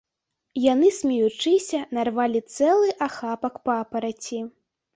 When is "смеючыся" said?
0.99-1.83